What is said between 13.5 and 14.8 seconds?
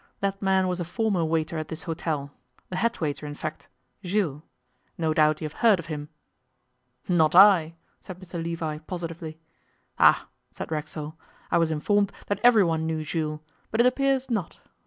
but it appears not.